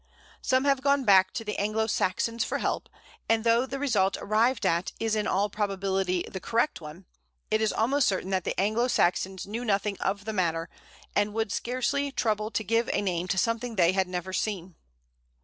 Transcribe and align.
Some 0.41 0.63
have 0.65 0.81
gone 0.81 1.03
back 1.05 1.31
to 1.33 1.43
the 1.43 1.59
Anglo 1.59 1.85
Saxons 1.85 2.43
for 2.43 2.57
help, 2.57 2.89
and 3.29 3.43
though 3.43 3.67
the 3.67 3.77
result 3.77 4.17
arrived 4.19 4.65
at 4.65 4.93
is 4.99 5.15
in 5.15 5.27
all 5.27 5.47
probability 5.47 6.23
the 6.27 6.39
correct 6.39 6.81
one, 6.81 7.05
it 7.51 7.61
is 7.61 7.71
almost 7.71 8.07
certain 8.07 8.31
that 8.31 8.43
the 8.43 8.59
Anglo 8.59 8.87
Saxons 8.87 9.45
knew 9.45 9.63
nothing 9.63 9.99
of 9.99 10.25
the 10.25 10.33
matter, 10.33 10.71
and 11.15 11.35
would 11.35 11.51
scarcely 11.51 12.11
trouble 12.11 12.49
to 12.49 12.63
give 12.63 12.89
a 12.91 12.99
name 12.99 13.27
to 13.27 13.37
something 13.37 13.75
they 13.75 13.91
had 13.91 14.07
never 14.07 14.33
seen. 14.33 14.73